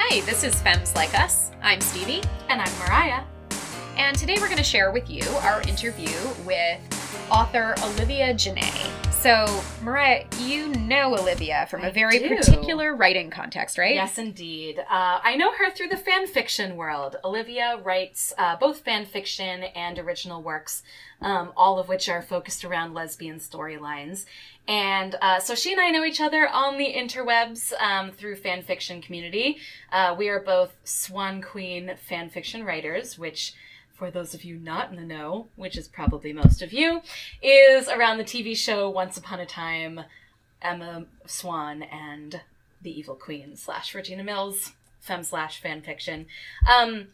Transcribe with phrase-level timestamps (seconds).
[0.00, 1.50] Hi, this is Femmes Like Us.
[1.62, 2.22] I'm Stevie.
[2.50, 3.24] And I'm Mariah.
[3.96, 6.10] And today we're going to share with you our interview
[6.44, 6.78] with
[7.30, 9.07] author Olivia Janae.
[9.20, 12.28] So, Mariah, you know Olivia from a I very do.
[12.36, 13.96] particular writing context, right?
[13.96, 14.78] Yes, indeed.
[14.78, 17.16] Uh, I know her through the fan fiction world.
[17.24, 20.84] Olivia writes uh, both fan fiction and original works,
[21.20, 24.24] um, all of which are focused around lesbian storylines.
[24.68, 28.62] And uh, so she and I know each other on the interwebs um, through fan
[28.62, 29.58] fiction community.
[29.90, 33.52] Uh, we are both Swan Queen fan fiction writers, which
[33.98, 37.02] for those of you not in the know, which is probably most of you,
[37.42, 40.00] is around the TV show Once Upon a Time,
[40.62, 42.40] Emma Swan and
[42.80, 46.26] the Evil Queen slash Regina Mills, fem slash fan fiction.
[46.72, 47.08] Um,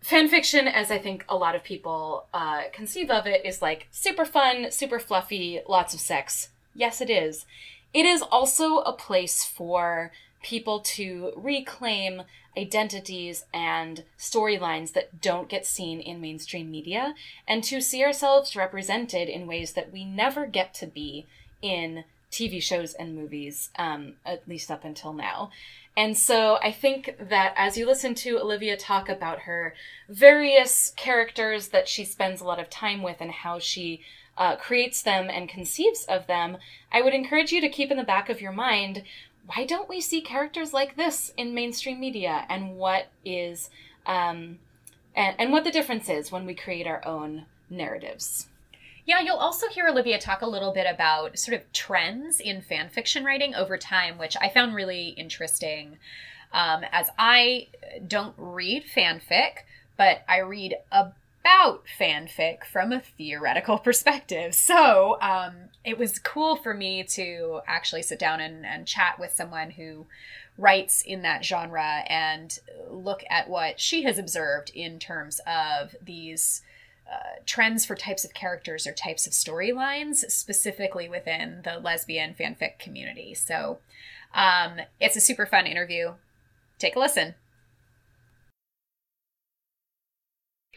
[0.00, 3.88] fan fiction, as I think a lot of people uh, conceive of it, is like
[3.90, 6.50] super fun, super fluffy, lots of sex.
[6.72, 7.46] Yes, it is.
[7.92, 10.12] It is also a place for
[10.42, 12.22] people to reclaim
[12.56, 17.14] identities and storylines that don't get seen in mainstream media
[17.48, 21.26] and to see ourselves represented in ways that we never get to be
[21.62, 25.50] in TV shows and movies, um, at least up until now.
[25.96, 29.74] And so I think that as you listen to Olivia talk about her
[30.08, 34.00] various characters that she spends a lot of time with and how she
[34.38, 36.56] uh, creates them and conceives of them,
[36.90, 39.02] I would encourage you to keep in the back of your mind
[39.46, 43.70] why don't we see characters like this in mainstream media and what is
[44.06, 44.58] um,
[45.14, 48.48] and, and what the difference is when we create our own narratives.
[49.04, 52.88] Yeah, you'll also hear Olivia talk a little bit about sort of trends in fan
[52.88, 55.98] fiction writing over time, which I found really interesting.
[56.52, 57.68] Um, as I
[58.06, 59.64] don't read fanfic,
[59.96, 60.76] but I read
[61.44, 64.54] about fanfic from a theoretical perspective.
[64.54, 65.54] So um,
[65.84, 70.06] it was cool for me to actually sit down and, and chat with someone who
[70.58, 72.58] writes in that genre and
[72.90, 76.62] look at what she has observed in terms of these
[77.10, 82.78] uh, trends for types of characters or types of storylines, specifically within the lesbian fanfic
[82.78, 83.34] community.
[83.34, 83.78] So
[84.34, 86.12] um, it's a super fun interview.
[86.78, 87.34] Take a listen.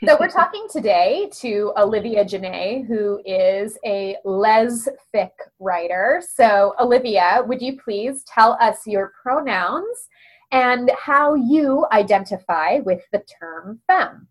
[0.05, 6.21] So we're talking today to Olivia Janae, who is a lesfic writer.
[6.35, 10.07] So Olivia, would you please tell us your pronouns
[10.51, 14.27] and how you identify with the term femme?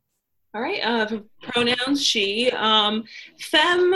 [0.55, 2.53] All right, uh, pronouns she.
[2.53, 3.03] Um,
[3.41, 3.95] femme,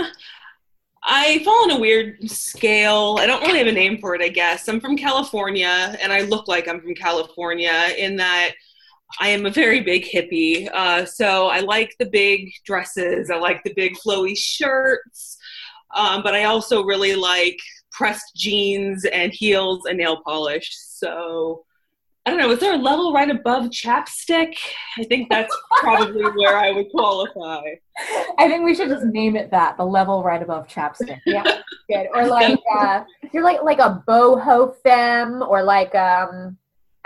[1.04, 3.18] I fall on a weird scale.
[3.20, 4.68] I don't really have a name for it, I guess.
[4.68, 8.54] I'm from California, and I look like I'm from California in that
[9.20, 10.68] I am a very big hippie.
[10.72, 15.38] Uh, so I like the big dresses, I like the big flowy shirts,
[15.94, 17.58] um, but I also really like
[17.92, 20.70] pressed jeans and heels and nail polish.
[20.72, 21.64] So
[22.28, 24.54] I don't know, is there a level right above chapstick?
[24.98, 27.62] I think that's probably where I would qualify.
[28.36, 31.20] I think we should just name it that, the level right above chapstick.
[31.24, 31.42] Yeah,
[31.88, 32.08] good.
[32.12, 36.58] Or like uh, you're like like a boho femme, or like um,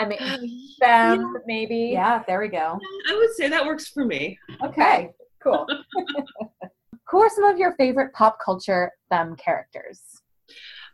[0.03, 1.91] I mean, femme maybe.
[1.93, 2.79] Yeah, there we go.
[3.09, 4.39] I would say that works for me.
[4.65, 5.11] Okay,
[5.43, 5.67] cool.
[7.11, 10.01] Who are some of your favorite pop culture femme characters?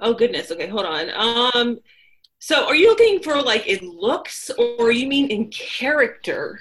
[0.01, 0.51] Oh goodness.
[0.51, 1.11] Okay, hold on.
[1.55, 1.79] Um,
[2.41, 6.61] so are you looking for like in looks, or you mean in character?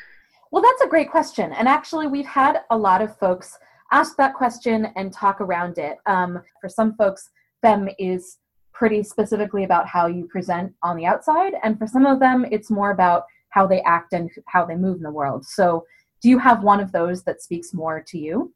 [0.52, 1.52] Well, that's a great question.
[1.54, 3.58] And actually, we've had a lot of folks
[3.92, 5.98] ask that question and talk around it.
[6.06, 7.30] Um, for some folks,
[7.62, 8.38] femme is
[8.78, 11.54] pretty specifically about how you present on the outside.
[11.64, 14.98] And for some of them, it's more about how they act and how they move
[14.98, 15.46] in the world.
[15.46, 15.86] So,
[16.22, 18.54] do you have one of those that speaks more to you?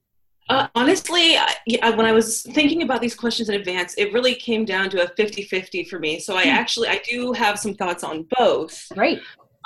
[0.50, 4.66] Uh, honestly, I, when I was thinking about these questions in advance, it really came
[4.66, 6.20] down to a 50-50 for me.
[6.20, 8.88] So I actually I do have some thoughts on both.
[8.94, 9.22] Great.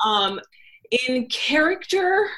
[0.05, 0.41] Um,
[1.07, 2.29] in character,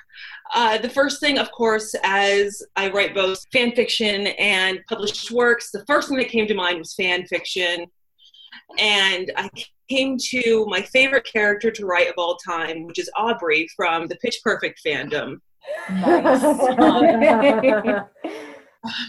[0.54, 5.72] uh, the first thing, of course, as I write both fan fiction and published works,
[5.72, 7.88] the first thing that came to mind was fan fiction.
[8.80, 9.50] And I
[9.90, 14.16] came to my favorite character to write of all time, which is Aubrey from the
[14.18, 15.40] Pitch Perfect fandom.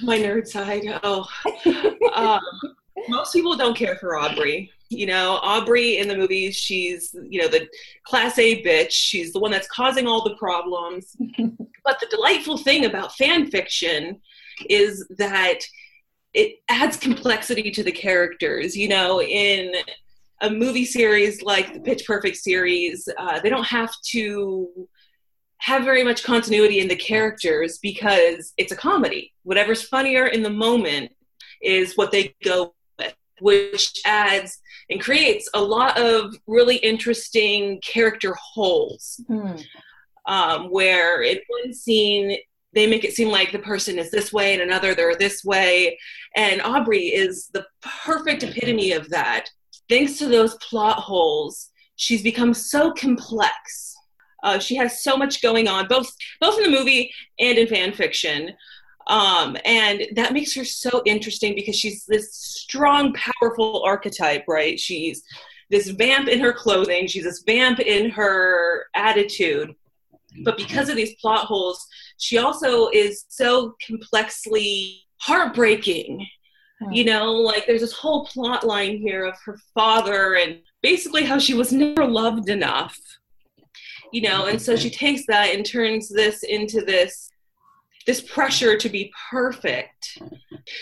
[0.02, 0.82] My nerd side.
[1.04, 1.26] Oh.
[2.14, 2.40] Um,
[3.08, 4.70] most people don't care for Aubrey.
[4.90, 7.68] You know, Aubrey in the movies, she's, you know, the
[8.04, 8.90] class A bitch.
[8.90, 11.16] She's the one that's causing all the problems.
[11.84, 14.20] but the delightful thing about fan fiction
[14.68, 15.60] is that
[16.34, 18.76] it adds complexity to the characters.
[18.76, 19.74] You know, in
[20.40, 24.88] a movie series like the Pitch Perfect series, uh, they don't have to
[25.58, 29.32] have very much continuity in the characters because it's a comedy.
[29.42, 31.10] Whatever's funnier in the moment
[31.60, 38.34] is what they go with, which adds and creates a lot of really interesting character
[38.34, 39.20] holes.
[39.26, 39.56] Hmm.
[40.26, 42.36] Um, where in one scene
[42.74, 45.98] they make it seem like the person is this way and another they're this way.
[46.36, 49.48] And aubrey is the perfect epitome of that.
[49.88, 53.94] Thanks to those plot holes she's become so complex.
[54.42, 56.10] Uh, she has so much going on both
[56.40, 58.54] both in the movie and in fan fiction.
[59.08, 64.78] Um, and that makes her so interesting because she's this strong powerful archetype right?
[64.78, 65.22] She's
[65.70, 67.06] this vamp in her clothing.
[67.06, 69.74] She's this vamp in her attitude.
[70.44, 71.84] But because of these plot holes
[72.18, 76.26] she also is so complexly heartbreaking
[76.80, 76.92] Hmm.
[76.92, 81.38] you know like there's this whole plot line here of her father and basically how
[81.38, 82.96] she was never loved enough
[84.12, 87.30] you know and so she takes that and turns this into this
[88.06, 90.18] this pressure to be perfect.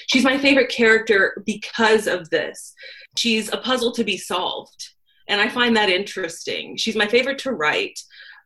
[0.07, 2.73] She's my favorite character because of this.
[3.19, 4.91] She's a puzzle to be solved
[5.29, 6.77] and i find that interesting.
[6.77, 7.99] She's my favorite to write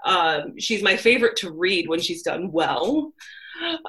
[0.04, 3.12] um, she's my favorite to read when she's done well.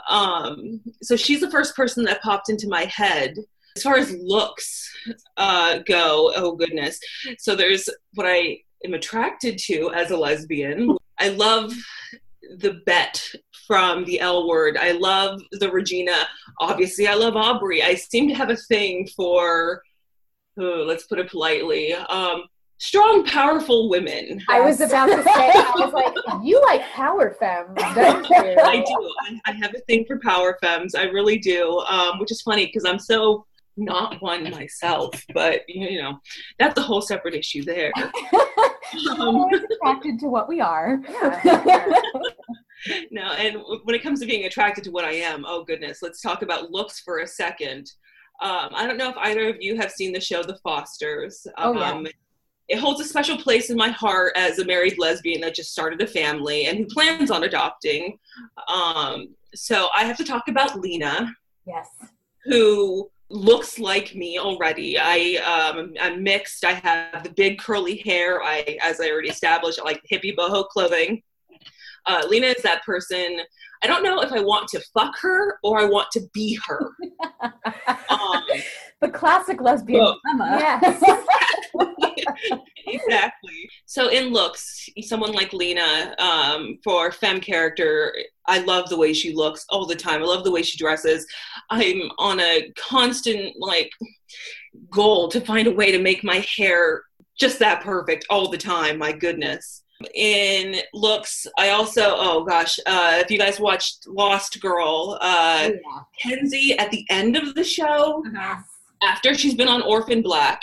[0.10, 3.36] Um, so she's the first person that popped into my head.
[3.78, 4.92] As far as looks
[5.38, 7.00] uh, go oh goodness.
[7.40, 10.98] So there's what i am attracted to as a lesbian.
[11.20, 11.74] I love
[12.58, 14.76] the Bette from the l word.
[14.78, 16.28] I love the regina.
[16.60, 17.82] Obviously i love aubrey.
[17.82, 19.82] I seem to have a thing for
[20.60, 21.94] oh, let's put it politely.
[21.94, 22.44] Um,
[22.82, 27.78] strong powerful women I was about to say, I was like, you like power femmes,
[27.96, 28.36] don't you?
[28.64, 29.14] I do.
[29.22, 30.96] I, I have a thing for power femmes.
[30.96, 31.78] I really do.
[31.88, 33.46] Um, which is funny because I'm so
[33.78, 35.24] not one myself.
[35.34, 36.20] But you know,
[36.58, 37.92] that's a whole separate issue there.
[39.10, 40.98] Um, always attracted to what we are.
[43.10, 46.20] no, and when it comes to being attracted to what I am, oh goodness, let's
[46.20, 47.90] talk about looks for a second.
[48.42, 51.48] Um, I don't know if either of you have seen the show The Fosters.
[51.58, 52.12] Oh, yeah.
[52.72, 56.02] It holds a special place in my heart as a married lesbian that just started
[56.02, 58.18] a family and who plans on adopting.
[58.70, 61.36] Um, so I have to talk about Lena,
[61.68, 61.90] yes.
[62.46, 64.98] who looks like me already.
[64.98, 66.64] I um, I'm mixed.
[66.64, 68.42] I have the big curly hair.
[68.42, 71.22] I, as I already established, I like hippie boho clothing.
[72.06, 73.42] Uh, Lena is that person.
[73.84, 76.92] I don't know if I want to fuck her or I want to be her.
[78.10, 78.44] um,
[79.02, 80.58] the classic lesbian Well, dilemma.
[80.60, 81.04] Yes.
[82.88, 83.70] exactly.
[83.86, 88.14] So in looks, someone like Lena, um, for femme character,
[88.48, 90.22] I love the way she looks all the time.
[90.22, 91.26] I love the way she dresses.
[91.70, 93.92] I'm on a constant like
[94.90, 97.04] goal to find a way to make my hair
[97.40, 98.98] just that perfect all the time.
[98.98, 99.84] My goodness.
[100.16, 105.74] In looks, I also oh gosh, uh, if you guys watched Lost Girl, uh, Oh,
[105.74, 106.32] yeah.
[106.36, 108.64] Kenzi at the end of the show, Yes.
[109.04, 110.62] After she's been on Orphan Black,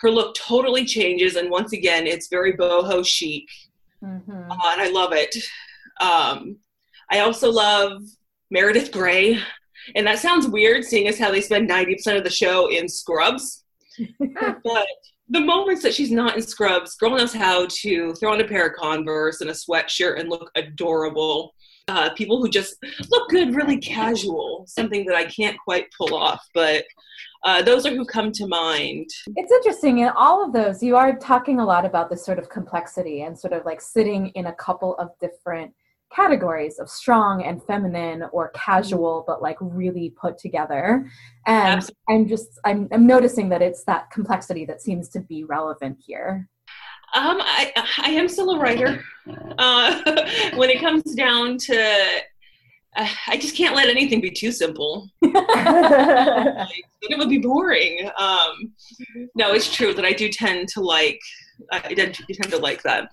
[0.00, 3.48] her look totally changes, and once again, it's very boho chic,
[4.02, 4.50] Mhm.
[4.50, 5.34] uh, and I love it.
[6.00, 6.58] Um,
[7.10, 8.02] I also love
[8.50, 9.40] Meredith Grey,
[9.96, 12.88] and that sounds weird, seeing as how they spend ninety percent of the show in
[12.88, 13.64] scrubs.
[14.64, 14.86] but
[15.28, 18.68] the moments that she's not in scrubs, girl knows how to throw on a pair
[18.68, 21.54] of Converse and a sweatshirt and look adorable.
[21.88, 22.76] Uh, people who just
[23.10, 26.84] look good, really casual, something that I can't quite pull off, but
[27.44, 29.08] uh, those are who come to mind.
[29.36, 30.82] It's interesting in all of those.
[30.82, 34.28] You are talking a lot about this sort of complexity and sort of like sitting
[34.28, 35.72] in a couple of different
[36.14, 41.06] categories of strong and feminine or casual, but like really put together.
[41.46, 41.96] And Absolutely.
[42.08, 46.48] I'm just I'm, I'm noticing that it's that complexity that seems to be relevant here.
[47.14, 47.72] Um, I,
[48.02, 49.02] I am still a writer.
[49.58, 50.00] Uh,
[50.54, 52.20] when it comes down to,
[53.26, 55.08] I just can't let anything be too simple.
[57.00, 58.10] Like, it would be boring.
[58.18, 58.72] Um,
[59.36, 61.20] no, it's true that I do tend to like.
[61.70, 63.08] I tend to, tend to like that.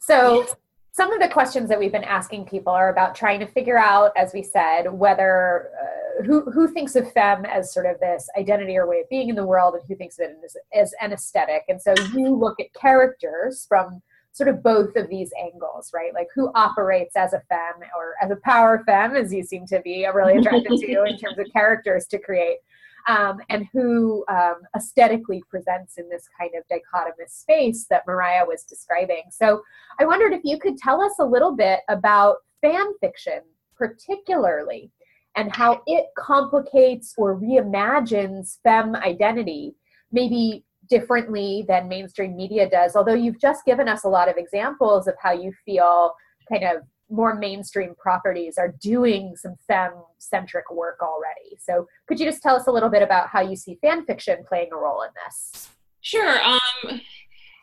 [0.00, 0.46] So,
[0.92, 4.12] some of the questions that we've been asking people are about trying to figure out,
[4.16, 8.76] as we said, whether uh, who who thinks of femme as sort of this identity
[8.76, 11.14] or way of being in the world, and who thinks of it as, as an
[11.14, 11.62] aesthetic.
[11.68, 16.14] And so, you look at characters from sort of both of these angles, right?
[16.14, 19.80] Like who operates as a femme or as a power femme, as you seem to
[19.80, 22.58] be really attracted to in terms of characters to create.
[23.08, 28.64] Um, and who um, aesthetically presents in this kind of dichotomous space that Mariah was
[28.64, 29.22] describing.
[29.30, 29.62] So,
[29.98, 33.40] I wondered if you could tell us a little bit about fan fiction,
[33.74, 34.92] particularly,
[35.34, 39.74] and how it complicates or reimagines femme identity,
[40.12, 42.96] maybe differently than mainstream media does.
[42.96, 46.12] Although you've just given us a lot of examples of how you feel
[46.50, 51.56] kind of more mainstream properties are doing some femme centric work already.
[51.58, 54.44] So, could you just tell us a little bit about how you see fan fiction
[54.46, 55.70] playing a role in this?
[56.02, 56.40] Sure.
[56.42, 57.00] Um,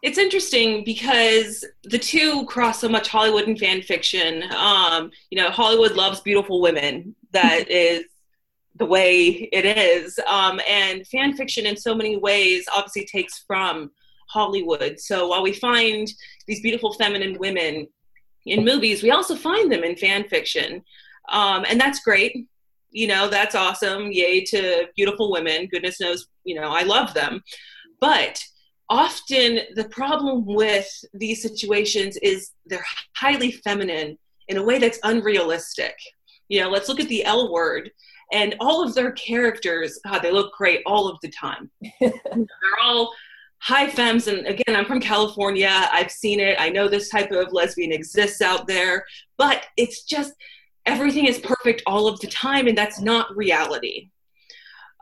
[0.03, 4.43] it's interesting because the two cross so much Hollywood and fan fiction.
[4.53, 7.15] Um, you know, Hollywood loves beautiful women.
[7.31, 8.03] That is
[8.77, 10.19] the way it is.
[10.27, 13.91] Um, and fan fiction, in so many ways, obviously takes from
[14.29, 14.99] Hollywood.
[14.99, 16.07] So while we find
[16.47, 17.87] these beautiful feminine women
[18.45, 20.83] in movies, we also find them in fan fiction.
[21.29, 22.47] Um, and that's great.
[22.91, 24.11] You know, that's awesome.
[24.11, 25.67] Yay to beautiful women.
[25.67, 27.41] Goodness knows, you know, I love them.
[27.99, 28.41] But
[28.89, 34.17] often the problem with these situations is they're highly feminine
[34.47, 35.95] in a way that's unrealistic.
[36.47, 37.91] You know, let's look at the L word
[38.31, 41.69] and all of their characters, God, they look great all of the time.
[42.01, 43.13] they're all
[43.59, 45.89] high femmes and again i'm from california.
[45.91, 46.57] I've seen it.
[46.59, 49.03] I know this type of lesbian exists out there
[49.37, 50.33] but it's just
[50.85, 54.09] everything is perfect all of the time and that's not reality.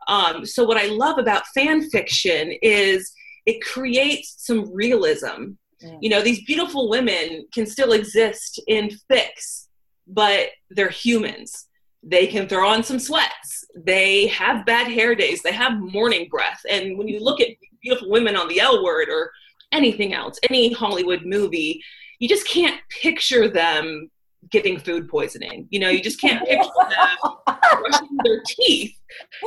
[0.08, 3.12] Um, so what i love about fan fiction is
[3.46, 5.58] it creates some realism.
[5.84, 5.98] Mm.
[6.00, 9.67] you know these beautiful women can still exist in fics
[10.08, 11.67] but they're humans
[12.05, 13.65] they can throw on some sweats.
[13.75, 15.41] They have bad hair days.
[15.41, 16.62] They have morning breath.
[16.69, 17.50] And when you look at
[17.81, 19.31] beautiful women on the L word or
[19.71, 21.81] anything else, any Hollywood movie,
[22.19, 24.09] you just can't picture them
[24.51, 25.67] getting food poisoning.
[25.69, 27.45] You know, you just can't picture them
[27.81, 28.97] brushing their teeth.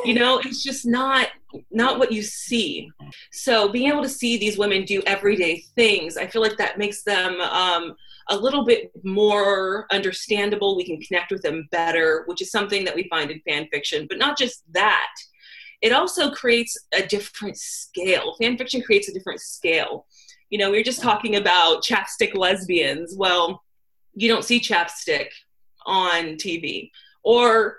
[0.05, 1.29] You know, it's just not
[1.71, 2.91] not what you see.
[3.33, 7.03] So being able to see these women do everyday things, I feel like that makes
[7.05, 7.95] them um,
[8.29, 10.77] a little bit more understandable.
[10.77, 14.07] We can connect with them better, which is something that we find in fan fiction.
[14.09, 15.09] But not just that
[15.81, 18.35] it also creates a different scale.
[18.41, 20.07] Fan fiction creates a different scale.
[20.51, 23.15] You know, we were just talking about chapstick lesbians.
[23.17, 23.63] Well,
[24.15, 25.29] you don't see chapstick
[25.87, 26.91] on TV
[27.23, 27.79] or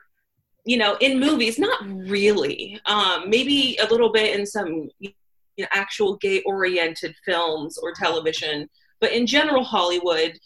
[0.66, 5.12] you know in movies not really um, maybe a little bit in some you
[5.58, 8.68] know, actual gay oriented films or television
[9.00, 10.38] but in general hollywood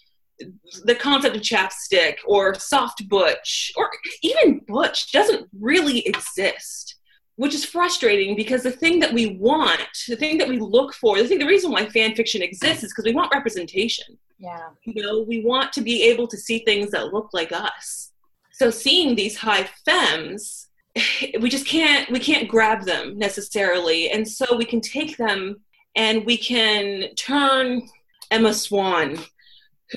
[0.86, 3.90] the concept of chapstick or soft butch or
[4.22, 6.96] even butch doesn't really exist
[7.36, 11.18] which is frustrating because the thing that we want, the thing that we look for,
[11.18, 14.06] the thing, the reason why fan fiction exists is because we want representation.
[14.44, 14.72] Yeah.
[14.84, 18.12] You know, we want to be able to see things that look like us.
[18.52, 20.68] So seeing these high femmes,
[21.40, 25.62] we just can't we can't grab them necessarily, and so we can take them
[25.96, 27.84] and we can turn
[28.32, 29.18] Emma Swan,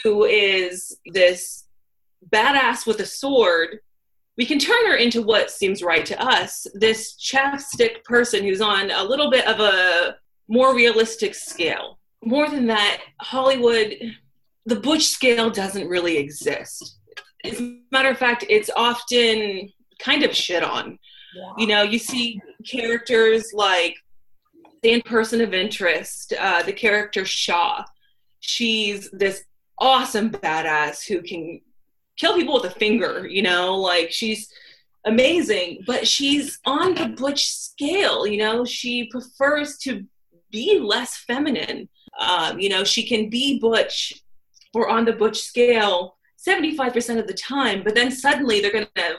[0.05, 1.65] who is this
[2.33, 3.81] badass with a sword
[4.37, 8.91] we can turn her into what seems right to us this chapstick person who's on
[8.91, 10.17] a little bit of a
[10.49, 13.95] more realistic scale more than that hollywood
[14.67, 16.99] the butch scale doesn't really exist
[17.45, 20.99] as a matter of fact it's often kind of shit on
[21.35, 21.53] yeah.
[21.59, 23.97] you know you see characters like
[24.83, 27.83] the person of interest uh, the character shaw
[28.41, 29.45] she's this
[29.79, 31.61] awesome badass who can
[32.17, 34.51] kill people with a finger, you know, like she's
[35.05, 40.05] amazing, but she's on the butch scale, you know, she prefers to
[40.51, 41.89] be less feminine.
[42.19, 44.15] Um, you know, she can be butch
[44.77, 49.17] or on the butch scale 75% of the time, but then suddenly they're going to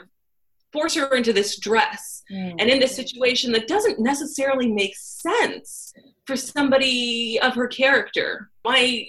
[0.72, 2.54] force her into this dress mm.
[2.58, 5.92] and in this situation that doesn't necessarily make sense
[6.26, 8.50] for somebody of her character.
[8.64, 9.04] My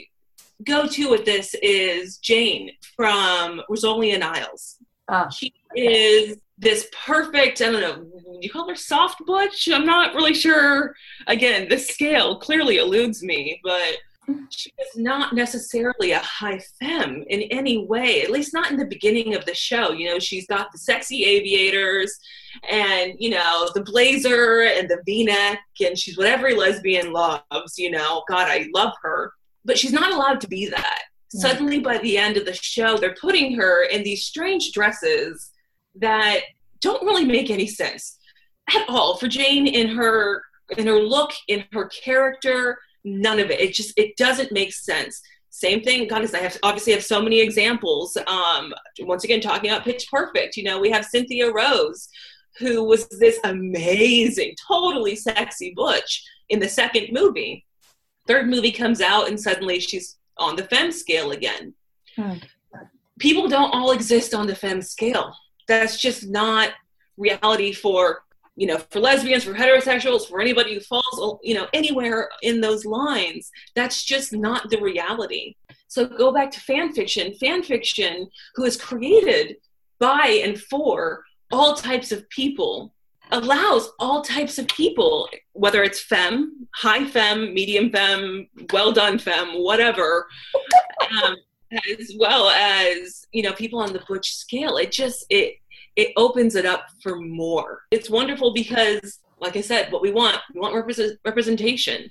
[0.65, 4.77] go to with this is Jane from Rizzoli & Isles.
[5.08, 9.70] Ah, she is this perfect, I don't know, you call her soft butch?
[9.72, 10.96] I'm not really sure.
[11.27, 13.98] Again, the scale clearly eludes me, but
[14.50, 18.86] she is not necessarily a high femme in any way, at least not in the
[18.86, 19.92] beginning of the show.
[19.92, 22.18] You know, she's got the sexy aviators
[22.70, 27.78] and, you know, the blazer and the v neck, and she's what every lesbian loves,
[27.78, 28.24] you know.
[28.28, 29.34] God, I love her
[29.66, 31.04] but she's not allowed to be that.
[31.34, 31.42] Yeah.
[31.42, 35.52] Suddenly, by the end of the show, they're putting her in these strange dresses
[35.96, 36.40] that
[36.82, 38.18] don't really make any sense
[38.76, 40.44] at all for Jane in her
[40.78, 42.78] in her look, in her character.
[43.03, 43.60] None of it.
[43.60, 45.22] It just it doesn't make sense.
[45.50, 46.08] Same thing.
[46.08, 48.18] God, I have obviously have so many examples.
[48.27, 50.58] Um, once again, talking about Pitch Perfect.
[50.58, 52.08] You know, we have Cynthia Rose,
[52.60, 57.65] who was this amazing, totally sexy butch in the second movie
[58.29, 61.74] third movie comes out and suddenly she's on the fem scale again.
[62.15, 62.36] Hmm.
[63.18, 65.34] People don't all exist on the fem scale.
[65.68, 66.70] That's just not
[67.18, 68.22] reality for
[68.60, 72.84] you know for lesbians for heterosexuals for anybody who falls you know anywhere in those
[72.86, 75.56] lines that's just not the reality
[75.89, 77.34] So go back to fan fiction.
[77.34, 79.58] Fan fiction, who is created
[80.00, 82.94] by and for all types of people,
[83.32, 89.63] allows all types of people, whether it's femme, high femme, medium femme, well done femme,
[89.63, 90.28] whatever,
[91.24, 91.36] um,
[91.92, 94.78] as well as you know people on the butch scale.
[94.78, 95.56] It just it
[96.00, 97.82] it opens it up for more.
[97.91, 102.10] It's wonderful because, like I said, what we want we want represent, representation.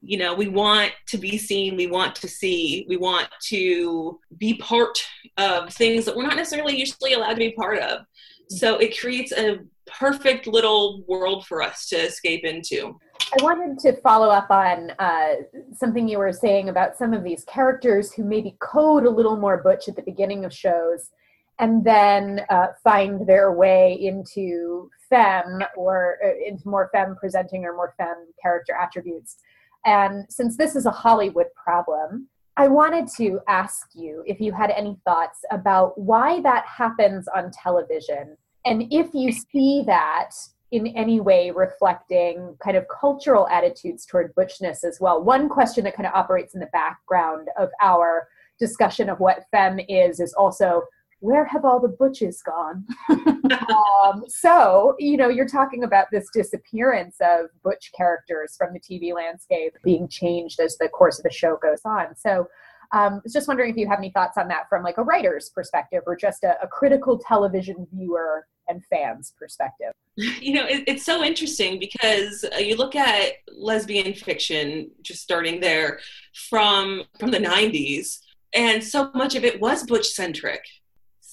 [0.00, 4.54] You know, we want to be seen, we want to see, we want to be
[4.54, 4.98] part
[5.36, 8.06] of things that we're not necessarily usually allowed to be part of.
[8.48, 12.98] So it creates a perfect little world for us to escape into.
[13.20, 15.34] I wanted to follow up on uh,
[15.76, 19.58] something you were saying about some of these characters who maybe code a little more
[19.62, 21.10] butch at the beginning of shows
[21.58, 27.74] and then uh, find their way into femme or uh, into more femme presenting or
[27.74, 29.38] more femme character attributes.
[29.84, 34.70] And since this is a Hollywood problem, I wanted to ask you if you had
[34.70, 40.32] any thoughts about why that happens on television and if you see that
[40.70, 45.22] in any way reflecting kind of cultural attitudes toward butchness as well.
[45.22, 49.80] One question that kind of operates in the background of our discussion of what femme
[49.88, 50.82] is is also
[51.20, 52.86] where have all the butches gone?
[53.10, 59.14] um, so, you know, you're talking about this disappearance of butch characters from the TV
[59.14, 62.16] landscape being changed as the course of the show goes on.
[62.16, 62.48] So,
[62.92, 65.02] um, I was just wondering if you have any thoughts on that from like a
[65.02, 69.92] writer's perspective or just a, a critical television viewer and fans perspective.
[70.40, 75.60] You know, it, it's so interesting because uh, you look at lesbian fiction, just starting
[75.60, 76.00] there
[76.48, 78.18] from from the '90s,
[78.52, 80.62] and so much of it was butch centric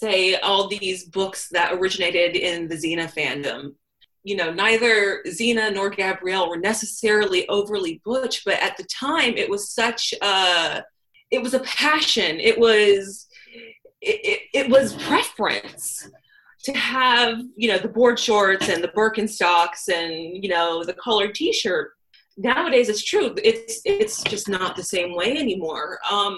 [0.05, 3.73] say all these books that originated in the Xena fandom.
[4.23, 9.49] You know, neither Xena nor Gabrielle were necessarily overly butch, but at the time it
[9.49, 10.83] was such a
[11.31, 12.39] it was a passion.
[12.39, 13.27] It was
[14.01, 16.07] it, it, it was preference
[16.63, 21.35] to have you know the board shorts and the Birkenstocks and you know the colored
[21.35, 21.91] T-shirt.
[22.37, 23.33] Nowadays, it's true.
[23.43, 25.99] It's it's just not the same way anymore.
[26.09, 26.37] Um,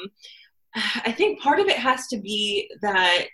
[1.06, 3.30] I think part of it has to be that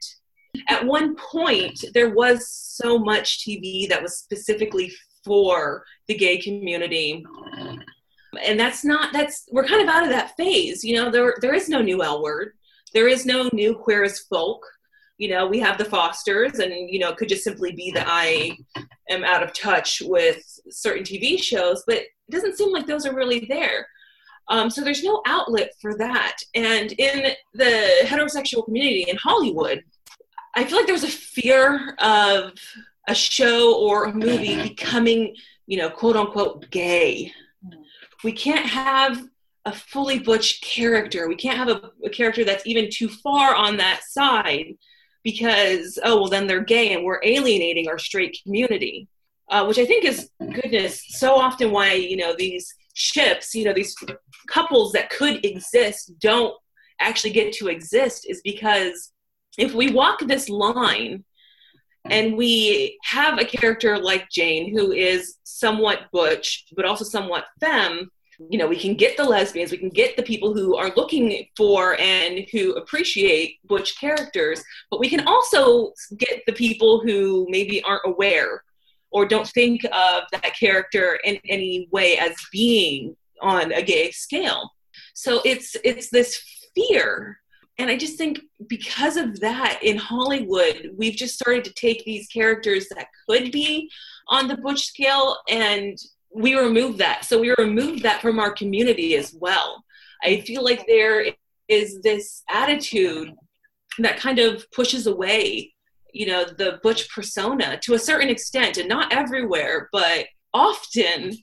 [0.67, 4.91] at one point there was so much TV that was specifically
[5.23, 7.25] for the gay community.
[8.43, 10.83] And that's not that's we're kind of out of that phase.
[10.83, 12.53] You know, there there is no new L word.
[12.93, 14.65] There is no new queer as folk.
[15.17, 18.07] You know, we have the Fosters, and you know, it could just simply be that
[18.09, 18.57] I
[19.09, 23.15] am out of touch with certain TV shows, but it doesn't seem like those are
[23.15, 23.87] really there.
[24.49, 26.35] Um, so there's no outlet for that.
[26.55, 29.83] And in the heterosexual community in Hollywood,
[30.55, 32.53] I feel like there's a fear of
[33.07, 35.35] a show or a movie becoming,
[35.65, 37.31] you know, quote unquote gay.
[38.23, 39.23] We can't have
[39.65, 41.27] a fully butch character.
[41.27, 44.75] We can't have a, a character that's even too far on that side
[45.23, 49.07] because, oh, well, then they're gay and we're alienating our straight community.
[49.49, 53.73] Uh, which I think is goodness so often why you know these ships, you know
[53.73, 53.93] these
[54.47, 56.55] couples that could exist don't
[57.01, 59.12] actually get to exist is because
[59.57, 61.23] if we walk this line
[62.05, 68.09] and we have a character like Jane who is somewhat butch but also somewhat femme,
[68.49, 71.45] you know, we can get the lesbians, we can get the people who are looking
[71.55, 77.81] for and who appreciate butch characters, but we can also get the people who maybe
[77.83, 78.63] aren't aware
[79.11, 84.71] or don't think of that character in any way as being on a gay scale.
[85.13, 86.41] So it's it's this
[86.75, 87.39] fear.
[87.79, 92.27] And I just think because of that in Hollywood, we've just started to take these
[92.27, 93.89] characters that could be
[94.27, 95.97] on the butch scale and
[96.35, 97.25] we remove that.
[97.25, 99.83] So we remove that from our community as well.
[100.23, 101.25] I feel like there
[101.67, 103.33] is this attitude
[103.99, 105.73] that kind of pushes away
[106.13, 111.33] you know the butch persona to a certain extent and not everywhere but often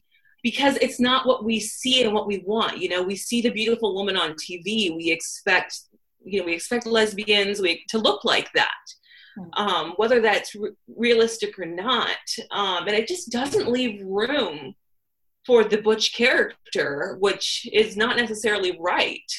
[0.42, 3.50] because it's not what we see and what we want you know we see the
[3.50, 5.80] beautiful woman on tv we expect
[6.24, 8.68] you know we expect lesbians we, to look like that.
[9.36, 9.62] Hmm.
[9.62, 12.18] um, whether that's re- realistic or not
[12.50, 14.74] um, and it just doesn't leave room
[15.46, 19.30] for the butch character which is not necessarily right.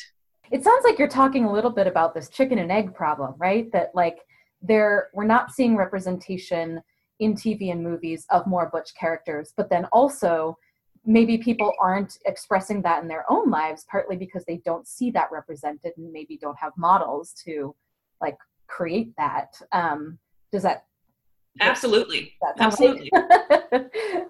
[0.50, 3.72] It sounds like you're talking a little bit about this chicken and egg problem right?
[3.72, 4.18] That like
[4.62, 6.82] there we're not seeing representation
[7.20, 10.58] in TV and movies of more butch characters, but then also
[11.06, 15.32] maybe people aren't expressing that in their own lives partly because they don't see that
[15.32, 17.76] represented and maybe don't have models to
[18.22, 18.38] like
[18.68, 19.54] create that.
[19.72, 20.20] Um
[20.52, 20.86] does that
[21.60, 22.34] absolutely.
[22.42, 23.10] that absolutely.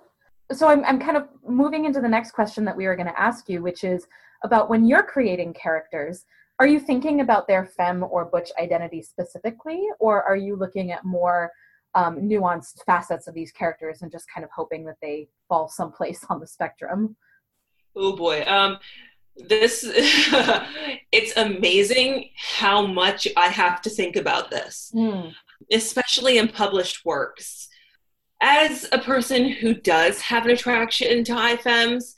[0.53, 3.17] So I'm, I'm kind of moving into the next question that we were going to
[3.17, 4.05] ask you which is
[4.43, 6.25] about when you're creating characters
[6.61, 11.03] are you thinking about their femme or butch identity specifically, or are you looking at
[11.03, 11.51] more
[11.95, 16.23] um, nuanced facets of these characters and just kind of hoping that they fall someplace
[16.29, 17.15] on the spectrum?
[17.95, 18.43] Oh boy.
[18.47, 18.77] Um,
[19.35, 19.83] this
[21.11, 25.33] it's amazing how much I have to think about this, Mm.
[25.71, 27.67] especially in published works.
[28.41, 32.15] As a person who does have an attraction to high femmes,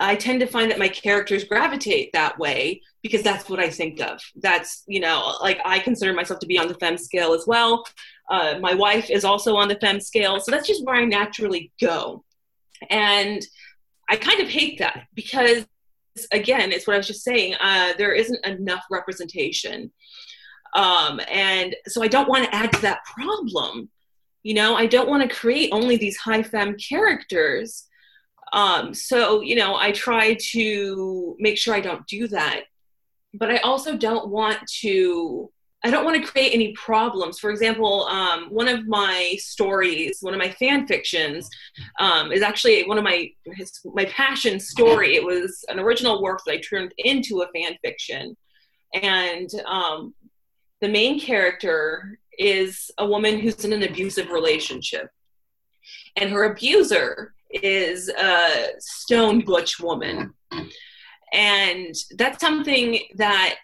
[0.00, 4.00] I tend to find that my characters gravitate that way because that's what I think
[4.00, 4.20] of.
[4.36, 7.84] That's, you know, like I consider myself to be on the fem scale as well.
[8.28, 10.40] Uh, my wife is also on the fem scale.
[10.40, 12.24] So that's just where I naturally go.
[12.90, 13.42] And
[14.08, 15.66] I kind of hate that because,
[16.32, 17.54] again, it's what I was just saying.
[17.60, 19.92] Uh, there isn't enough representation.
[20.74, 23.88] Um, and so I don't want to add to that problem.
[24.42, 27.86] You know, I don't want to create only these high fem characters.
[28.52, 32.62] Um, so, you know, I try to make sure I don't do that.
[33.34, 35.50] But I also don't want to
[35.86, 37.38] I don't want to create any problems.
[37.38, 41.48] For example, um, one of my stories, one of my fan fictions,
[42.00, 45.14] um, is actually one of my his, my passion story.
[45.14, 48.36] It was an original work that I turned into a fan fiction,
[49.00, 50.12] and um,
[50.80, 55.08] the main character is a woman who's in an abusive relationship,
[56.16, 60.34] and her abuser is a stone butch woman,
[61.32, 63.60] and that's something that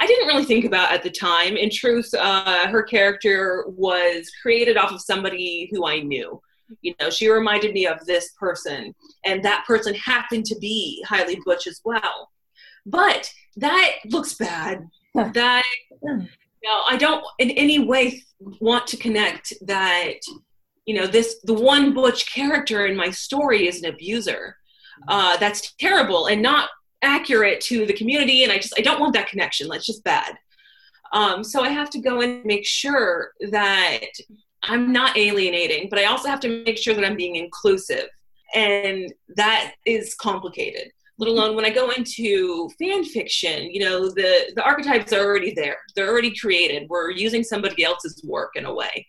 [0.00, 1.56] I didn't really think about at the time.
[1.56, 6.40] In truth, uh, her character was created off of somebody who I knew.
[6.82, 11.38] You know, she reminded me of this person, and that person happened to be highly
[11.44, 12.30] butch as well.
[12.86, 14.86] But that looks bad.
[15.14, 15.64] that
[16.02, 16.28] you
[16.64, 18.22] know, I don't in any way
[18.60, 20.14] want to connect that.
[20.84, 24.56] You know, this the one butch character in my story is an abuser.
[25.06, 26.70] Uh, that's terrible and not
[27.02, 30.36] accurate to the community and i just i don't want that connection that's just bad.
[31.12, 34.00] Um, so i have to go and make sure that
[34.62, 38.08] i'm not alienating but i also have to make sure that i'm being inclusive
[38.54, 40.90] and that is complicated.
[41.18, 45.52] Let alone when i go into fan fiction you know the the archetypes are already
[45.52, 45.78] there.
[45.94, 46.88] They're already created.
[46.88, 49.06] We're using somebody else's work in a way.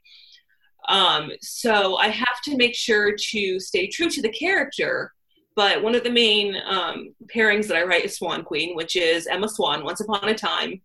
[0.88, 5.14] Um, so i have to make sure to stay true to the character
[5.60, 9.28] but one of the main um, pairings that I write is Swan Queen, which is
[9.28, 10.80] Emma Swan, Once Upon a Time.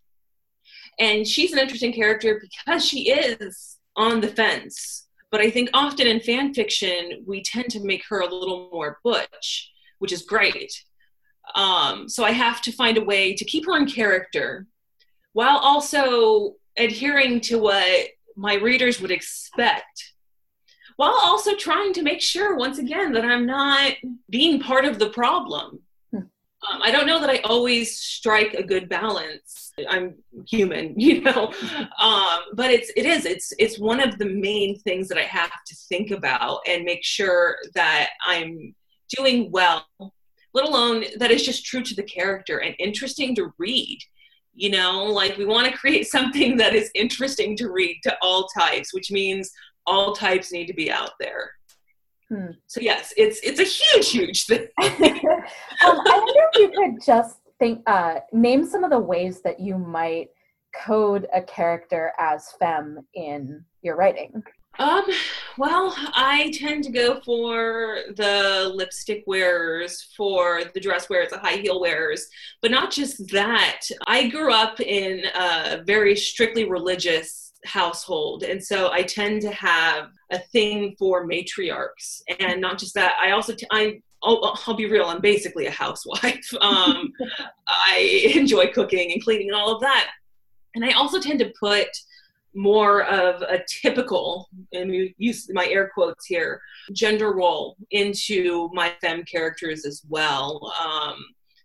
[0.99, 5.07] And she's an interesting character because she is on the fence.
[5.31, 8.99] But I think often in fan fiction, we tend to make her a little more
[9.05, 10.73] butch, which is great.
[11.55, 14.67] Um, so I have to find a way to keep her in character
[15.35, 20.04] while also adhering to what my readers would expect
[20.97, 23.93] while also trying to make sure once again that i'm not
[24.31, 25.81] being part of the problem.
[26.11, 26.19] Hmm.
[26.19, 29.73] um, i don't know that i always strike a good balance.
[29.89, 30.15] I'm
[30.49, 31.53] human you know?
[31.99, 35.53] Um, but it's it is it's it's one of the main things that i have
[35.67, 38.75] to think about and make sure that i'm
[39.17, 39.87] doing well
[40.55, 43.99] let alone that it's just true to the character and interesting to read
[44.57, 45.05] you know?
[45.05, 49.11] Like we want to create something that is interesting to read to all types which
[49.11, 49.51] means
[49.87, 51.53] all types need to be out there.
[52.29, 52.53] Hmm.
[52.66, 54.66] So yes, it's it's a huge, huge thing.
[54.83, 54.90] um,
[55.81, 59.79] I wonder if you could just think, uh, name some of the ways that you
[59.79, 60.29] might
[60.75, 64.42] code a character as femme in your writing.
[64.79, 65.05] Um,
[65.57, 71.59] well, I tend to go for the lipstick wearers, for the dress wearers, the high
[71.59, 72.27] heel wearers,
[72.61, 73.83] but not just that.
[74.09, 78.42] I grew up in a very strictly religious household.
[78.42, 82.22] And so i tend to have a thing for matriarchs.
[82.40, 85.70] And not just that i also t- I I'll, I'll be real i'm basically a
[85.70, 86.53] housewife.
[86.61, 87.12] Um,
[87.66, 90.11] i enjoy cooking and cleaning and all of that.
[90.74, 91.88] And i also tend to put
[92.55, 96.61] more of a typical and use my air quotes here
[96.92, 100.72] gender role into my femme characters as well.
[100.81, 101.16] Um,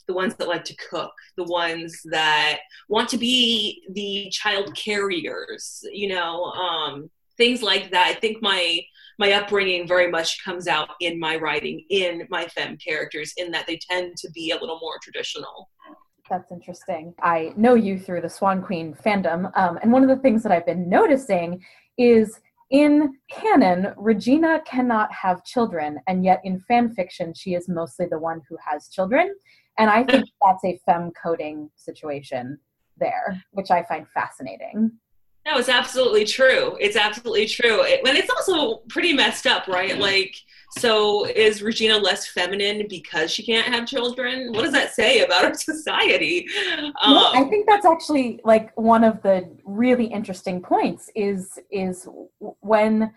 [0.10, 2.58] the ones that like to cook, the ones that
[2.89, 8.08] want to be the child carriers, you know, um, things like that.
[8.08, 8.82] I think my
[9.19, 13.67] my upbringing very much comes out in my writing, in my femme characters, in that
[13.67, 15.69] they tend to be a little more traditional.
[16.28, 17.13] That's interesting.
[17.22, 20.52] I know you through the Swan Queen fandom, um, and one of the things that
[20.52, 21.63] I've been noticing
[22.00, 22.39] is
[22.72, 28.19] in canon, Regina cannot have children, and yet in fan fiction, she is mostly the
[28.19, 29.34] one who has children.
[29.80, 32.60] And I think that's a fem coding situation
[32.98, 34.92] there, which I find fascinating.
[35.46, 36.78] No, it's absolutely true.
[36.80, 37.82] It's absolutely true.
[37.84, 39.98] It, and it's also pretty messed up, right?
[39.98, 40.36] Like,
[40.78, 44.52] so is Regina less feminine because she can't have children?
[44.52, 46.48] What does that say about our society?
[47.02, 52.08] Um, no, I think that's actually like one of the really interesting points is is
[52.60, 53.12] when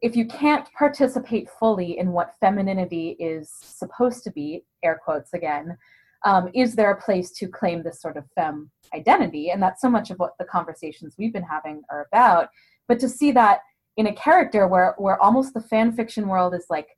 [0.00, 5.76] if you can't participate fully in what femininity is supposed to be, air quotes again,
[6.24, 9.50] um, is there a place to claim this sort of femme identity?
[9.50, 12.48] And that's so much of what the conversations we've been having are about.
[12.88, 13.60] But to see that
[13.96, 16.88] in a character where where almost the fan fiction world is like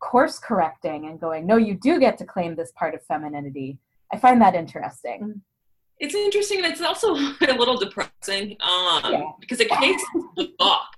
[0.00, 3.78] course correcting and going, no, you do get to claim this part of femininity.
[4.12, 5.42] I find that interesting.
[5.98, 9.30] It's interesting, and it's also a little depressing um, yeah.
[9.38, 10.04] because it creates
[10.36, 10.96] the box.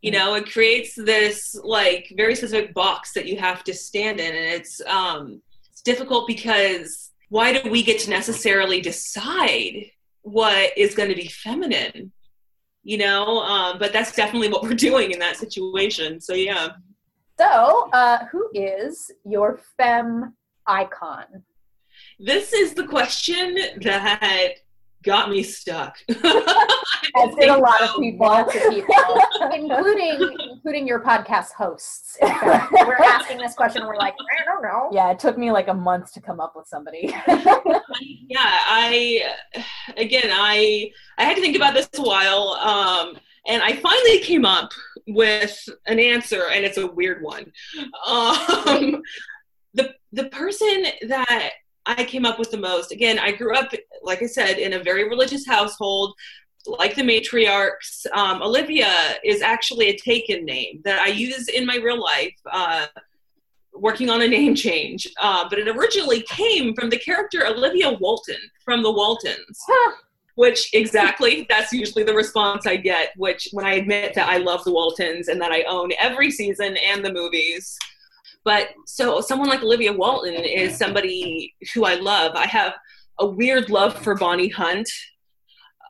[0.00, 4.34] You know, it creates this like very specific box that you have to stand in,
[4.34, 5.42] and it's um,
[5.82, 9.90] difficult because why do we get to necessarily decide
[10.22, 12.12] what is going to be feminine?
[12.84, 16.20] You know, um, but that's definitely what we're doing in that situation.
[16.20, 16.70] So, yeah.
[17.38, 20.34] So, uh, who is your femme
[20.66, 21.24] icon?
[22.18, 24.52] This is the question that
[25.02, 25.98] got me stuck.
[26.08, 27.84] As did a lot so.
[27.86, 28.94] of people, lots of people,
[29.52, 32.16] including including your podcast hosts.
[32.22, 34.88] we're asking this question, we're like, I don't know.
[34.92, 37.14] Yeah, it took me like a month to come up with somebody.
[38.28, 39.34] yeah, I
[39.96, 44.44] again, I I had to think about this a while, um, and I finally came
[44.44, 44.70] up
[45.08, 47.52] with an answer, and it's a weird one.
[48.06, 49.02] Um,
[49.74, 51.52] the the person that
[51.86, 52.92] I came up with the most.
[52.92, 56.14] Again, I grew up, like I said, in a very religious household,
[56.66, 58.06] like the matriarchs.
[58.12, 62.86] Um, Olivia is actually a taken name that I use in my real life, uh,
[63.74, 65.08] working on a name change.
[65.20, 69.58] Uh, but it originally came from the character Olivia Walton from the Waltons.
[70.34, 74.64] Which exactly, that's usually the response I get, which when I admit that I love
[74.64, 77.76] the Waltons and that I own every season and the movies.
[78.44, 82.32] But so someone like Olivia Walton is somebody who I love.
[82.34, 82.74] I have
[83.20, 84.88] a weird love for Bonnie Hunt.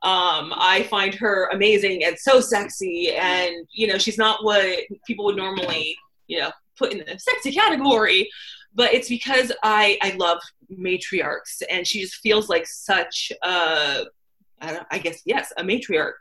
[0.02, 5.24] Um, I find her amazing and so sexy, and you know she's not what people
[5.26, 8.28] would normally you know put in the sexy category,
[8.74, 14.04] but it's because I I love matriarchs, and she just feels like such a
[14.60, 16.14] I, I guess yes a matriarch.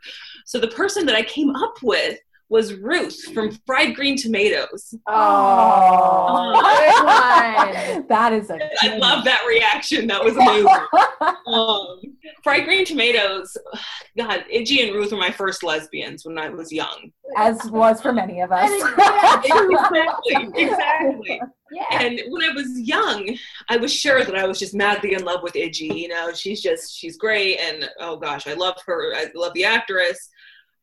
[0.46, 2.18] So the person that I came up with
[2.52, 4.94] was Ruth from Fried Green Tomatoes.
[5.06, 8.58] Oh, oh that is a.
[8.82, 10.06] I love that reaction.
[10.06, 10.66] That was amazing.
[11.46, 12.02] um,
[12.44, 13.56] Fried Green Tomatoes.
[14.18, 17.10] God, Iggy and Ruth were my first lesbians when I was young.
[17.38, 18.70] As was for many of us.
[19.44, 20.62] exactly.
[20.62, 21.40] Exactly.
[21.72, 22.02] Yeah.
[22.02, 23.34] And when I was young,
[23.70, 25.96] I was sure that I was just madly in love with Iggy.
[25.96, 29.14] You know, she's just she's great, and oh gosh, I love her.
[29.14, 30.28] I love the actress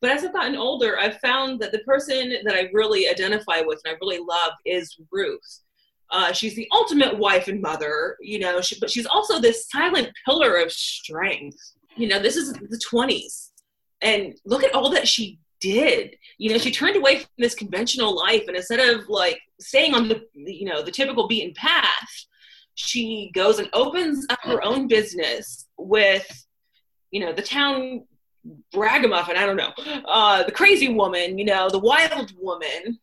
[0.00, 3.80] but as I've gotten older, I've found that the person that I really identify with
[3.84, 5.60] and I really love is Ruth.
[6.10, 10.10] Uh, she's the ultimate wife and mother, you know, she, but she's also this silent
[10.24, 11.58] pillar of strength.
[11.96, 13.50] You know, this is the 20s.
[14.00, 16.16] And look at all that she did.
[16.38, 20.08] You know, she turned away from this conventional life and instead of like staying on
[20.08, 22.26] the, you know, the typical beaten path,
[22.74, 26.26] she goes and opens up her own business with,
[27.10, 28.04] you know, the town
[28.74, 29.72] ragamuffin, I don't know,
[30.06, 32.98] uh, the crazy woman, you know, the wild woman.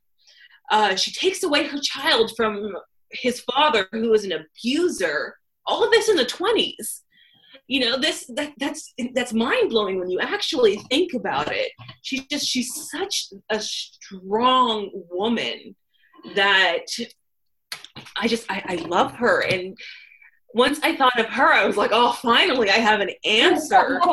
[0.70, 2.74] Uh, she takes away her child from
[3.12, 5.36] his father, who is an abuser.
[5.66, 7.02] All of this in the 20s.
[7.68, 11.70] You know, this that that's that's mind blowing when you actually think about it.
[12.02, 15.76] She's just she's such a strong woman
[16.36, 16.86] that
[18.16, 19.78] I just I, I love her and
[20.58, 24.02] once I thought of her, I was like, oh, finally, I have an answer.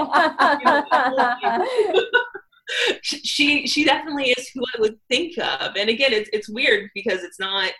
[3.03, 5.77] she she definitely is who I would think of.
[5.77, 7.73] And again, it's it's weird because it's not,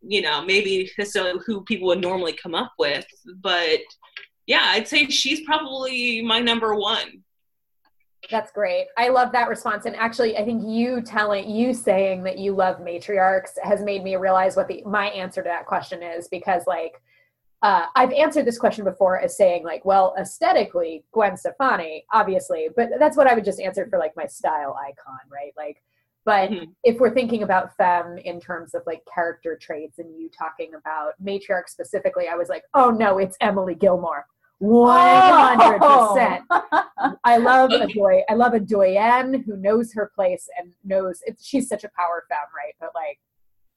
[0.00, 3.06] you know, maybe so who people would normally come up with,
[3.42, 3.80] but
[4.46, 7.22] yeah, I'd say she's probably my number one.
[8.30, 8.86] That's great.
[8.96, 9.86] I love that response.
[9.86, 14.16] And actually, I think you telling you saying that you love matriarchs has made me
[14.16, 17.00] realize what the my answer to that question is because like
[17.62, 22.90] uh, I've answered this question before as saying like, well, aesthetically, Gwen Stefani, obviously, but
[22.98, 25.52] that's what I would just answer for like my style icon, right?
[25.56, 25.82] Like,
[26.24, 26.70] but mm-hmm.
[26.84, 31.14] if we're thinking about femme in terms of like character traits and you talking about
[31.24, 34.26] matriarch specifically, I was like, oh no, it's Emily Gilmore.
[34.60, 36.44] One hundred percent.
[37.24, 38.22] I love a doy.
[38.28, 41.46] I love a doyenne who knows her place and knows it's.
[41.46, 42.74] She's such a power femme, right?
[42.80, 43.20] But like,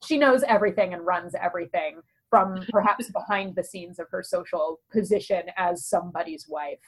[0.03, 5.43] she knows everything and runs everything from perhaps behind the scenes of her social position
[5.57, 6.79] as somebody's wife.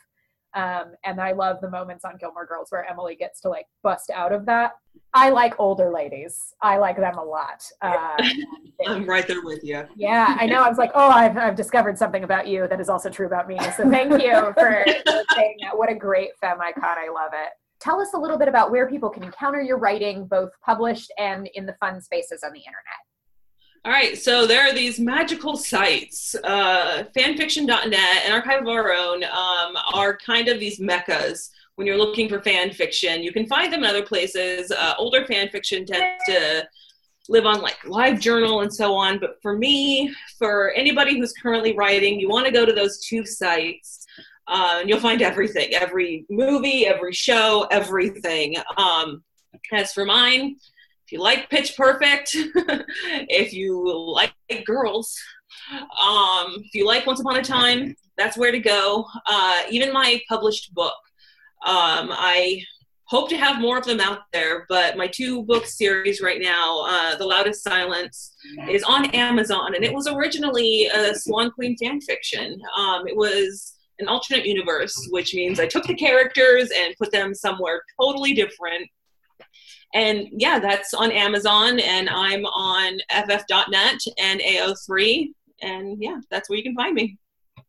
[0.56, 4.12] Um, and I love the moments on Gilmore Girls where Emily gets to like bust
[4.12, 4.74] out of that.
[5.14, 6.54] I like older ladies.
[6.62, 7.68] I like them a lot.
[7.82, 8.18] Uh,
[8.88, 9.84] I'm right there with you.
[9.96, 10.62] yeah, I know.
[10.62, 13.48] I was like, oh, I've, I've discovered something about you that is also true about
[13.48, 13.58] me.
[13.76, 14.86] So thank you for
[15.36, 15.76] saying that.
[15.76, 16.84] What a great femme icon.
[16.84, 17.50] I love it.
[17.80, 21.50] Tell us a little bit about where people can encounter your writing, both published and
[21.56, 23.02] in the fun spaces on the internet.
[23.86, 26.36] All right, so there are these magical sites.
[26.42, 31.98] Uh, fanfiction.net and Archive of Our Own um, are kind of these meccas when you're
[31.98, 33.22] looking for fan fiction.
[33.22, 34.72] You can find them in other places.
[34.72, 36.66] Uh, older fan fiction tends to
[37.28, 39.20] live on like LiveJournal and so on.
[39.20, 43.26] But for me, for anybody who's currently writing, you want to go to those two
[43.26, 44.06] sites.
[44.48, 48.56] Uh, and you'll find everything every movie, every show, everything.
[48.78, 49.24] Um,
[49.74, 50.56] as for mine,
[51.14, 54.34] you like Pitch Perfect, if you like
[54.66, 55.16] girls,
[56.04, 59.06] um, if you like Once Upon a Time, that's where to go.
[59.28, 60.96] Uh, even my published book,
[61.66, 62.64] um, I
[63.06, 66.84] hope to have more of them out there, but my two book series right now,
[66.88, 68.34] uh, The Loudest Silence,
[68.68, 72.60] is on Amazon, and it was originally a Swan Queen fan fiction.
[72.76, 77.36] Um, it was an alternate universe, which means I took the characters and put them
[77.36, 78.90] somewhere totally different
[79.94, 85.30] and yeah, that's on Amazon, and I'm on ff.net and AO3.
[85.62, 87.18] And yeah, that's where you can find me.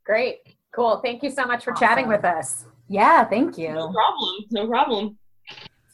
[0.04, 0.38] Great.
[0.74, 1.00] Cool.
[1.04, 1.86] Thank you so much for awesome.
[1.86, 2.64] chatting with us.
[2.88, 3.72] Yeah, thank you.
[3.72, 4.34] No problem.
[4.50, 5.18] No problem.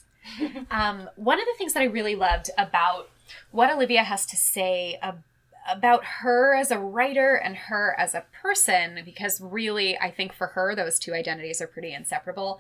[0.71, 3.11] um, one of the things that I really loved about
[3.51, 5.25] what Olivia has to say about
[5.71, 10.49] about her as a writer and her as a person because really i think for
[10.49, 12.59] her those two identities are pretty inseparable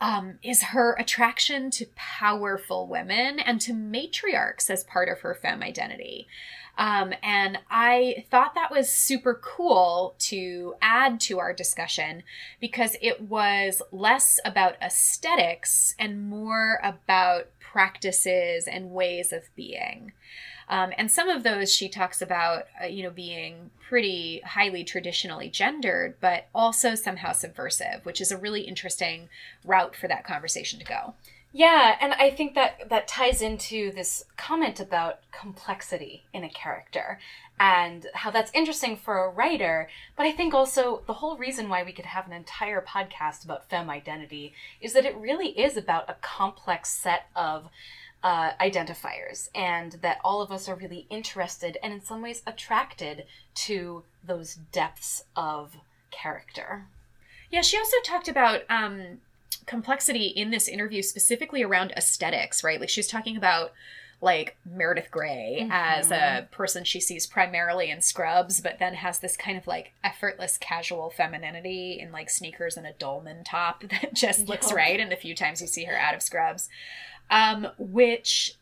[0.00, 5.62] um, is her attraction to powerful women and to matriarchs as part of her femme
[5.62, 6.26] identity.
[6.76, 12.24] Um, and I thought that was super cool to add to our discussion
[12.60, 20.12] because it was less about aesthetics and more about practices and ways of being.
[20.68, 25.48] Um, and some of those she talks about, uh, you know, being pretty highly traditionally
[25.48, 29.28] gendered, but also somehow subversive, which is a really interesting
[29.64, 31.14] route for that conversation to go.
[31.56, 37.20] Yeah, and I think that that ties into this comment about complexity in a character
[37.60, 39.88] and how that's interesting for a writer.
[40.16, 43.70] But I think also the whole reason why we could have an entire podcast about
[43.70, 47.68] femme identity is that it really is about a complex set of
[48.24, 53.24] uh, identifiers, and that all of us are really interested and in some ways attracted
[53.54, 55.76] to those depths of
[56.10, 56.86] character.
[57.50, 59.18] Yeah, she also talked about um,
[59.66, 62.80] complexity in this interview, specifically around aesthetics, right?
[62.80, 63.72] Like she was talking about
[64.22, 65.70] like Meredith Grey mm-hmm.
[65.70, 69.92] as a person she sees primarily in scrubs, but then has this kind of like
[70.02, 74.98] effortless casual femininity in like sneakers and a dolman top that just looks right.
[74.98, 76.70] And a few times you see her out of scrubs
[77.30, 78.54] um, which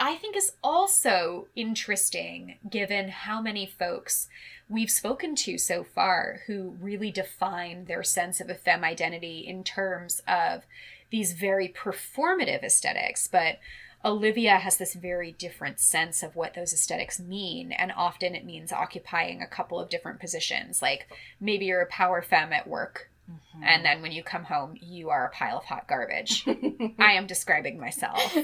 [0.00, 4.28] I think is also interesting given how many folks
[4.68, 9.64] we've spoken to so far who really define their sense of a femme identity in
[9.64, 10.64] terms of
[11.10, 13.26] these very performative aesthetics.
[13.26, 13.58] But
[14.04, 17.72] Olivia has this very different sense of what those aesthetics mean.
[17.72, 20.80] And often it means occupying a couple of different positions.
[20.80, 21.08] Like
[21.40, 23.62] maybe you're a power femme at work Mm-hmm.
[23.62, 26.46] And then when you come home, you are a pile of hot garbage.
[26.98, 28.36] I am describing myself.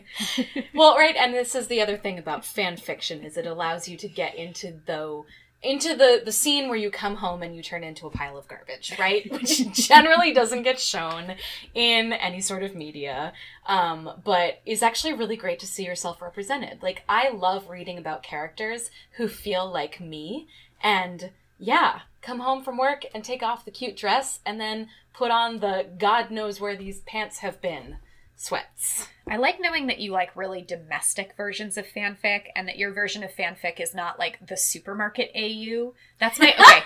[0.74, 3.96] well, right, and this is the other thing about fan fiction is it allows you
[3.96, 5.26] to get into though
[5.62, 8.48] into the the scene where you come home and you turn into a pile of
[8.48, 9.30] garbage, right?
[9.32, 11.36] Which generally doesn't get shown
[11.74, 13.32] in any sort of media,
[13.66, 16.82] um, but is actually really great to see yourself represented.
[16.82, 20.48] Like I love reading about characters who feel like me
[20.82, 25.30] and yeah, come home from work and take off the cute dress and then put
[25.30, 27.96] on the God knows where these pants have been
[28.36, 29.08] sweats.
[29.28, 33.22] I like knowing that you like really domestic versions of fanfic and that your version
[33.22, 35.94] of fanfic is not like the supermarket AU.
[36.18, 36.82] That's my okay.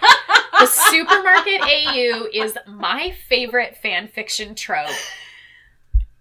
[0.61, 4.90] the supermarket AU is my favorite fan fiction trope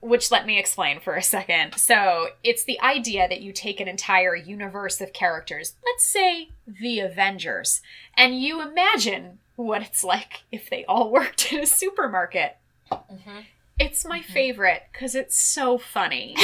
[0.05, 1.73] which let me explain for a second.
[1.75, 6.99] So, it's the idea that you take an entire universe of characters, let's say the
[6.99, 7.81] Avengers,
[8.15, 12.57] and you imagine what it's like if they all worked in a supermarket.
[12.91, 13.39] Mm-hmm.
[13.79, 14.33] It's my mm-hmm.
[14.33, 16.35] favorite because it's so funny.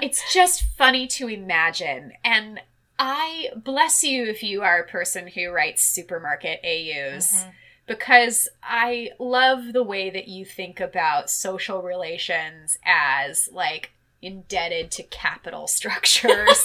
[0.00, 2.12] it's just funny to imagine.
[2.24, 2.60] And
[2.98, 7.32] I bless you if you are a person who writes supermarket AUs.
[7.32, 7.50] Mm-hmm
[7.86, 15.02] because I love the way that you think about social relations as like indebted to
[15.02, 16.64] capital structures.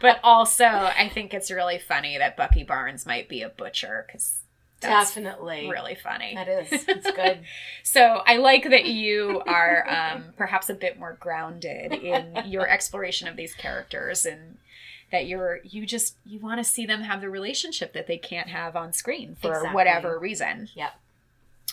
[0.00, 4.42] but also, I think it's really funny that Bucky Barnes might be a butcher because
[4.80, 5.68] That's Definitely.
[5.68, 6.34] really funny.
[6.34, 6.68] That is.
[6.88, 7.40] It's good.
[7.84, 13.28] So I like that you are um, perhaps a bit more grounded in your exploration
[13.28, 14.56] of these characters and
[15.12, 18.48] that you're you just you want to see them have the relationship that they can't
[18.48, 19.74] have on screen for Exactly.
[19.74, 20.68] whatever reason.
[20.74, 20.94] Yep.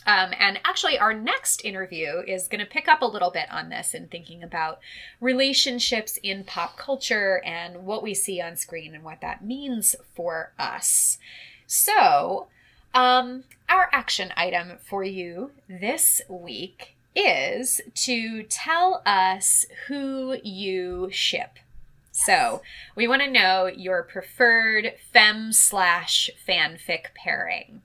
[0.06, 3.70] Um, and actually, our next interview is going to pick up a little bit on
[3.70, 4.80] this and thinking about
[5.20, 10.52] relationships in pop culture and what we see on screen and what that means for
[10.58, 11.18] us.
[11.68, 12.48] So,
[12.94, 21.60] um, our action item for you this week is to tell us who you ship.
[22.26, 22.62] So,
[22.96, 27.82] we want to know your preferred femme slash fanfic pairing.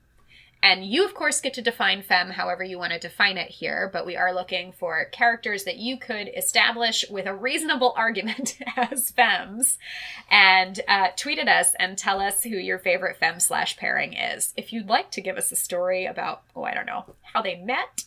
[0.61, 3.87] And you, of course, get to define femme however you want to define it here,
[3.93, 9.11] but we are looking for characters that you could establish with a reasonable argument as
[9.11, 9.77] femmes.
[10.29, 14.53] And uh, tweet at us and tell us who your favorite femme slash pairing is.
[14.57, 17.57] If you'd like to give us a story about, oh, I don't know, how they
[17.57, 18.05] met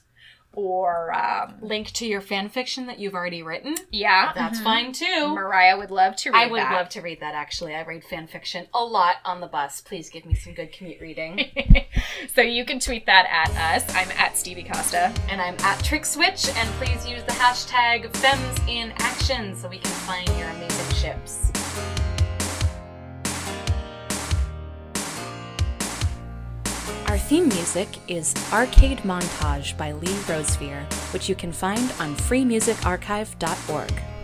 [0.59, 3.77] or, um, Link to your fan fiction that you've already written.
[3.93, 4.65] yeah, That's mhm.
[4.65, 5.29] fine too.
[5.35, 6.73] Mariah would love to read I would that.
[6.73, 7.75] love to read that actually.
[7.77, 9.81] I read fan fiction a lot on the bus.
[9.81, 11.45] Please give me some good commute reading.
[12.35, 13.95] so you can tweet that at us.
[13.95, 15.13] I'm at Stevie Costa.
[15.29, 19.79] and I'm at Trick Switch, and please use the hashtag Femmes in Action so we
[19.79, 21.53] can find your amazing ships.
[27.07, 34.18] Our theme music is Arcade Montage by Lee Rosevere, which you can find on freemusicarchive.org.